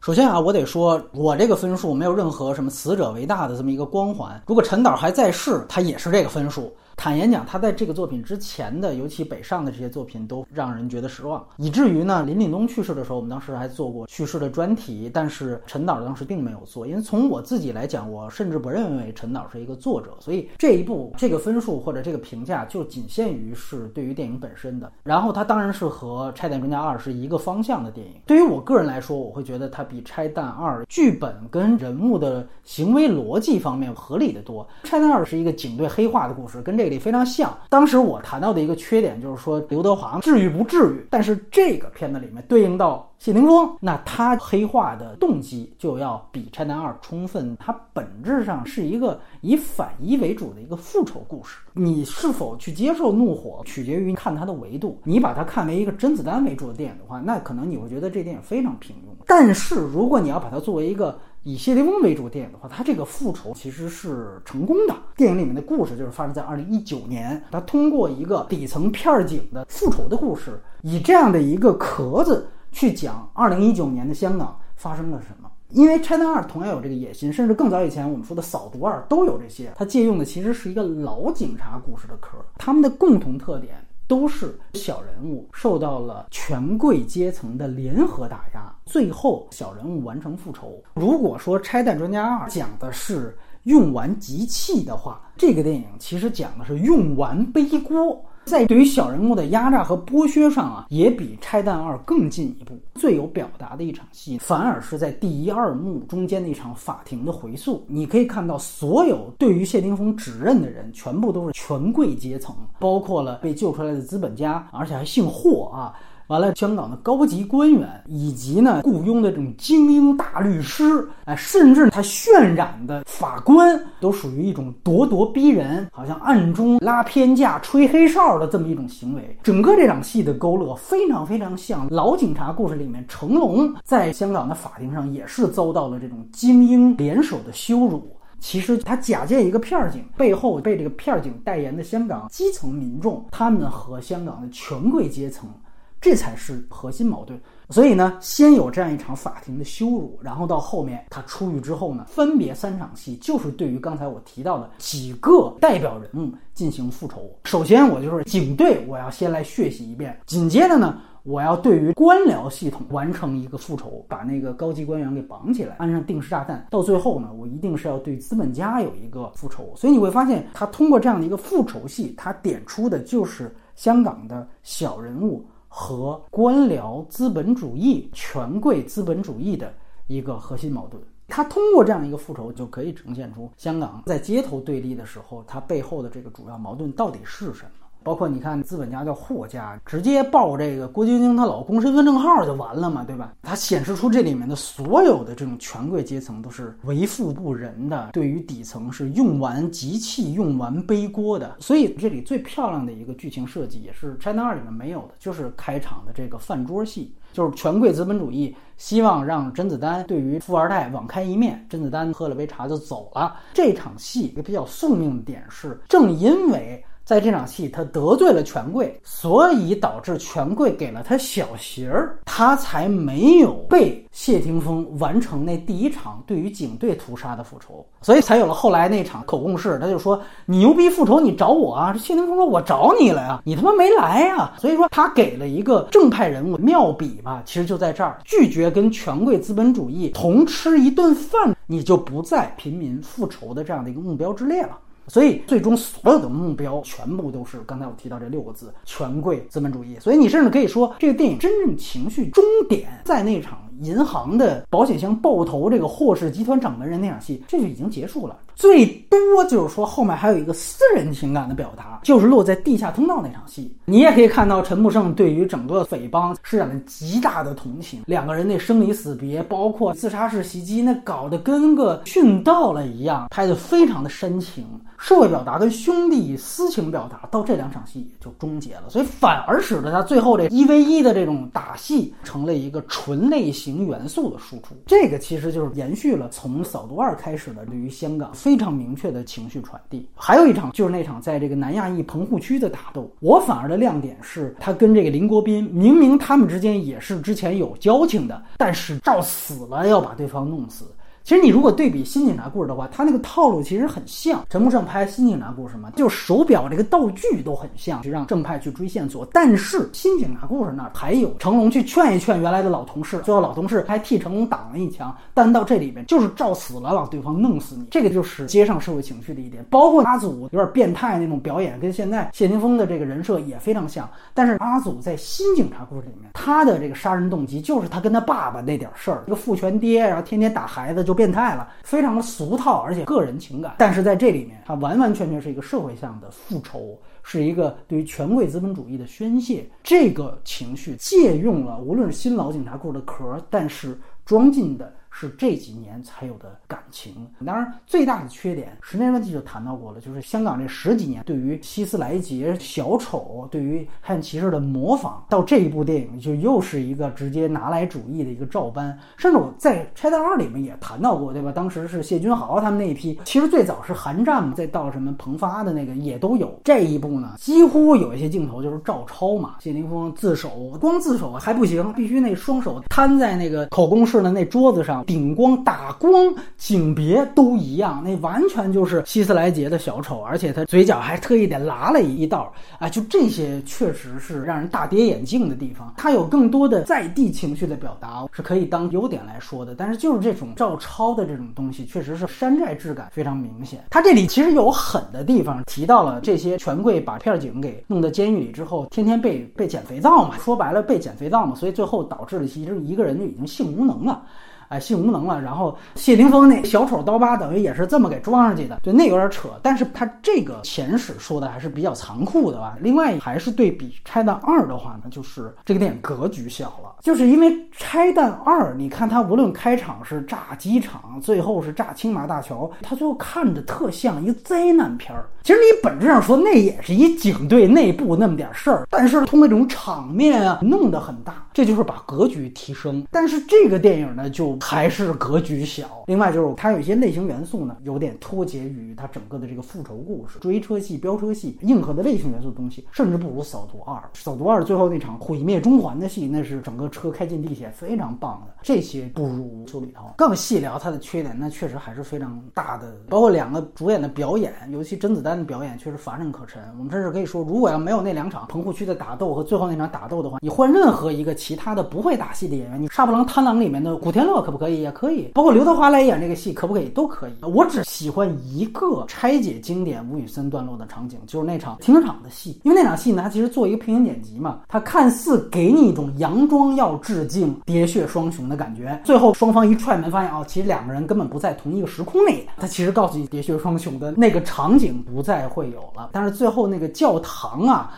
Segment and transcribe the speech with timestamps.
[0.00, 4.42] 首先啊，我得说，我这个分数没有任何什么死者为大的这么一个光环。
[4.46, 6.74] 如果陈导还在世，他也是这个分数。
[6.96, 24.92] 坦言讲，他在这个作品之前的，尤其北上的这些作品都让人觉得失望，以至于呢，林岭东去世的时候，我们当时还做过去世的专题，但是陈导当时并没有做，因为从我自己来讲，我甚至不认为陈导是一个作者，所以这一部这个分数或者这个评价就仅限于是对于电影本身的。
[25.02, 28.14] 然后它当然是和《拆弹专家二》是一个方向的电影。
[28.26, 34.68] 对于我个人来说，我会觉得它比《拆弹二》剧本跟人物的行为逻辑方面合理的多。
[34.88, 37.54] 《拆弹二》是一个警队黑化的故事，跟这里非常像。
[37.68, 47.54] 当时我谈到的一个缺点就是说刘德华至于不至于，但是这个片子里面对应到谢霆锋，那他黑化的动机就要比《拆弹二》充分。
[47.60, 51.58] 它本质上是一个以反一为主的一个复仇故事。
[51.74, 54.98] 你是否去接受怒火，取决于看它的维度。
[55.04, 59.22] 你把它看为一个甄子丹为主的电影的话，那可能你会觉得这电影非常平庸。
[59.26, 64.94] 但是如果你要把它作为一个以谢霆锋为主电影的话，他这个复仇其实是成功的。
[65.16, 75.50] 电影里面的故事就是发生在二零一九年，他通过一个底层片警的复仇的故事，以这样的一个壳子去讲二零一九年的香港发生了什么。
[75.70, 79.72] 因为《拆弹二》同样有这个野心，甚至更早以前我们说的《扫毒二》都有这些。
[79.76, 83.76] 它借用的其实是一个老警察故事的壳，他们的共同特点。
[84.10, 90.82] 都是小人物受到了权贵阶层的联合打压，最后小人物完成复仇。
[90.94, 98.24] 如果说《拆弹专家二》讲的是用完即弃的话，这个电影其实讲的是用完背锅。
[98.46, 102.76] 在对于小人物的压榨和剥削上啊，也比《拆弹二》更进一步。
[102.94, 107.84] 最有表达的一场戏，反而是在第一二幕中间的一场法庭的回溯。
[107.86, 115.94] 你可以看到，所有对于谢霆锋指认的人，全部都是权贵阶层，包括了被救出来的资本家，而且还姓霍啊。
[116.30, 129.36] 完了，香港的高级官员以及呢雇佣的这种精英大律师，哎，甚至他渲染的法官，都属于一种咄咄逼人，好像暗中拉偏架、吹黑哨的这么一种行为。
[129.42, 138.08] 整个这场戏的勾勒非常非常像老警察故事里面，成龙在香港的法庭上也是遭到了这种精英联手的羞辱。
[138.38, 145.50] 其实他假借一个片儿警，背后被这个片儿警代言的香港基层民众，他们和香港的权贵阶层。
[146.00, 147.38] 这才是核心矛盾，
[147.68, 157.30] 所以呢，先有这样一场法庭的羞辱，然后到后面他出狱之后呢，分别三场戏就是对于刚才我提到的几个代表人物进行复仇。
[157.44, 166.66] 首先，我就是警队，我要先来血洗一遍；紧接着呢，我要对于官僚系统完成一个复仇，把那个高级官员给绑起来，安上定时炸弹。
[166.70, 169.70] 到最后呢，我一定是要对资本家有一个复仇。
[169.76, 175.44] 所以你会发现，他通过这样的一个复仇戏，他点出的就是香港的小人物。
[175.72, 179.72] 和官僚资本主义、权贵资本主义的
[180.08, 187.86] 一个核心矛盾，他通过这样一个复仇，就可以呈现出香港在街头对立的时候，它背后的这个主要矛盾到底是什么。
[188.02, 193.34] 包括你看，资本家叫霍家，直接报这个郭晶晶她老公身份证号就完了嘛，对吧？
[193.42, 201.56] 它显示出这里面的所有的这种权贵阶层都是为富不仁的，对于底层是用完即弃、用完背锅的。
[201.60, 213.36] 所以这里最漂亮的一个剧情设计，也是《China 二》里面没有的，就是开场的这个饭桌戏，就是权贵资本主义希望让甄子丹对于富二代网开一面，甄子丹喝了杯茶就走了。
[213.52, 216.82] 这场戏一个比较宿命的点是，正因为。
[217.10, 229.76] 在这场戏，他得罪了权贵，所以导致权贵给了他小鞋儿，他才没有被谢霆锋完成那第一场对于警队屠杀的复仇，所以才有了后来那场口供式。
[229.80, 244.78] 他就说：“你牛逼复仇，你找我啊！”谢霆锋说：“我找你了呀，你他妈没来呀！”所以说，他给了一个正派人物妙笔吧，其实就在这儿，拒绝跟权贵资本主义同吃一顿饭，你就不在平民复仇的这样的一个目标之列了。
[245.10, 249.98] 所以，最终所有的目标全部都是刚才我提到这六个字：权贵资本主义。
[249.98, 258.38] 所以，你甚至可以说，这个电影真正情绪终点在那场银行的保险箱爆头，这个霍氏集团掌门人那场戏，这就已经结束了。
[258.60, 263.74] 最多就是说，后面还有一个私人情感的表达，就是落在地下通道那场戏。
[263.86, 274.66] 你也可以看到陈木胜对于整个匪帮施展了极大的同情，两个人那生离死别，包括自杀式袭击，那搞得跟个殉道了一样，拍得非常的深情。
[274.98, 284.74] 社会表达跟兄弟私情表达到这两场戏就终结了，所以反而使得他最后这一 v 一的这种打戏成了一个纯类型元素的输出。
[284.84, 288.49] 这个其实就是延续了从《扫毒二》开始的对于香港非。
[288.50, 290.08] 非常明确的情绪传递。
[290.12, 300.84] 还有一场就是那场在这个南亚裔棚户区的打斗，我反而的亮点是他跟这个林国斌，明明他们之间也是之前有交情的，但是照死了要把对方弄死。
[301.22, 309.26] 其实你如果对比新警察故事的话，他那个套路其实很像陈木胜拍新警察故事嘛，就手表这个道具都很像，就让正派去追线索。
[309.32, 315.14] 但是新警察故事那儿还有成龙去劝一劝原来的老同事，最后老同事还替成龙挡了一枪。
[315.34, 319.64] 但到这里面就是照死了，让对方弄死你，这个就是接上社会情绪的一点。
[319.70, 324.08] 包括阿祖有点变态那种表演，跟现在谢霆锋的这个人设也非常像。
[324.34, 331.20] 但是阿祖在新警察故事里面，他的这个杀人动机就是他跟他爸爸那点事儿，一个父权爹，然后天天打孩子就。
[331.20, 333.74] 变态了，非常的俗套，而且个人情感。
[333.76, 339.68] 但是在这里面，它完完全全是一个社会上的复仇，是一个对于权贵资本主义的宣泄。
[339.82, 344.90] 这个情绪借用了无论是新老警察故事的壳，但是装进的。
[345.10, 347.26] 是这几年才有的感情。
[347.44, 358.96] 当然，最大的缺点，十年问题就谈到过了，就是香港这十几年对于希斯莱杰小丑、对于黑暗骑士的模仿，到这一部电影就又是一个直接拿来主义的一个照搬。
[359.16, 361.52] 甚至我在《拆弹二》里面也谈到过，对吧？
[361.52, 366.58] 当时是谢君豪他们那一批，其实最早是韩战嘛，再到什么彭发的那个也都有。
[366.64, 369.56] 这一部呢，几乎有一些镜头就是照抄嘛。
[369.60, 374.99] 谢霆锋自首，光自首还不行，必须那双手摊在那个口供室的那桌子上。
[375.04, 382.88] 顶光、打光、景别都一样，那完全就是希斯莱杰的小丑，而且他嘴角还特意的拉了一道啊！
[382.88, 385.94] 就这些，确实是让人大跌眼镜的地方。
[385.96, 389.74] 他有更多的在地情绪的表达，是可以当优点来说的。
[389.74, 393.84] 但是就是这种照抄的这种东西，确实是山寨质感非常明显。
[393.90, 404.22] 他这里其实有狠的地方，提到了这些权贵把片警给弄到监狱里之后，天天被被捡肥皂嘛，说白了被捡肥皂嘛，所以最后导致了其实一个人就已经性无能了。
[404.70, 405.40] 哎，性无能了。
[405.40, 409.48] 然后谢霆锋那小丑刀疤等于也是这么给装上去的，对，那有点扯。
[409.62, 412.76] 但是他这个前史说的还是比较残酷的吧。
[412.80, 425.26] 另外还是对比《拆弹二》的话呢，就是这个电影格局小了，就是因为《拆弹二》，你看它无论开场是炸机场，最后是炸青马大桥，它最后看着特像一灾难片儿。
[425.42, 433.04] 其实你本质上说，那也是一警队内部那么点事儿，但是通过这种场面啊，弄得很大，这就是把格局提升。
[433.10, 436.04] 但是这个电影呢，就还是格局小。
[436.06, 443.96] 另外就是它有一些类型元素呢，有点脱节于它整个的这个复仇故事、追车戏、飙车戏、硬核的类型元素的东西，甚至不如《扫毒二》。
[444.14, 448.54] 《扫毒二》最后那场毁灭中环的戏，那是整个车开进地铁，非常棒的。
[448.62, 450.04] 这些不如《修理头》。
[450.16, 456.62] 更细聊它的缺点，那确实还是非常大的，包括两个主演的表演，尤其甄子丹的表演确实乏善可陈。
[456.78, 464.82] 我们甚至可以说，如果要没有那两场棚户区的打斗和最后那场打斗的话，你换任何一个其他的不会打戏的演员，你《杀破狼·贪狼》里面的古天乐可不可以？
[464.82, 465.30] 也可以。
[465.34, 466.88] 包括刘德华来演这个戏，可不可以？
[466.88, 467.32] 都可以。
[467.44, 472.60] 我只喜欢一个拆解经典吴宇森段落的场景，就是那场停车场的戏。
[472.64, 479.00] 因为那场戏呢，它其实做一个平行剪辑嘛，它看似给你一种佯装要致敬喋血双雄的感觉。
[479.04, 482.48] 最后双方一踹门，发现哦，其实两个人根本不在同一个时空里。
[482.56, 486.10] 他其实告诉你，喋血双雄的那个场景不再会有了。
[486.12, 487.92] 但是最后那个教堂啊。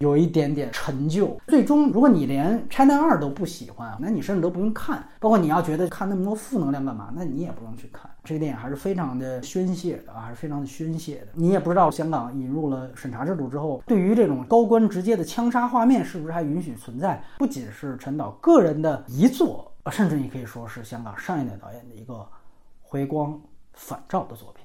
[0.00, 1.36] 有一点点陈旧。
[1.48, 5.02] 最终，如果你连《拆弹二》都不喜欢，那你甚至都不用看。
[5.18, 7.12] 包括你要觉得看那么多负能量干嘛？
[7.14, 8.10] 那你也不用去看。
[8.24, 11.28] 这个电影还是非常的宣泄的啊，还是非常的宣泄的。
[11.34, 17.22] 你也不知道香港引入了审查制度之后，对于这种高官直接的枪杀画面，是不是还允许存在？
[17.38, 22.26] 不仅是陈导个人的遗作，甚至你可以说是香港上一代导演的一个
[22.80, 23.40] 回光
[23.72, 24.61] 返照的作品。